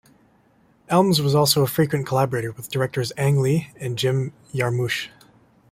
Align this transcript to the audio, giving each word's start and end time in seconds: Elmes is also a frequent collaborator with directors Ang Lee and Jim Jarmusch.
Elmes 0.89 1.19
is 1.19 1.35
also 1.35 1.61
a 1.61 1.67
frequent 1.67 2.07
collaborator 2.07 2.51
with 2.53 2.71
directors 2.71 3.11
Ang 3.17 3.39
Lee 3.39 3.67
and 3.79 3.99
Jim 3.99 4.33
Jarmusch. 4.51 5.09